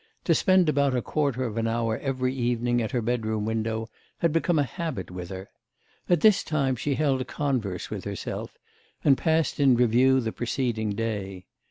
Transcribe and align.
To 0.23 0.33
spend 0.33 0.67
about 0.67 0.95
a 0.95 1.01
quarter 1.03 1.43
of 1.43 1.57
an 1.57 1.67
hour 1.67 1.99
every 1.99 2.33
evening 2.33 2.81
at 2.81 2.89
her 2.89 3.03
bedroom 3.03 3.45
window 3.45 3.87
had 4.17 4.33
become 4.33 4.57
a 4.57 4.63
habit 4.63 5.11
with 5.11 5.29
her. 5.29 5.47
At 6.09 6.21
this 6.21 6.43
time 6.43 6.75
she 6.75 6.95
held 6.95 7.27
converse 7.27 7.91
with 7.91 8.03
herself, 8.03 8.57
and 9.03 9.15
passed 9.15 9.59
in 9.59 9.75
review 9.75 10.19
the 10.19 10.31
preceding 10.31 10.95
day. 10.95 11.45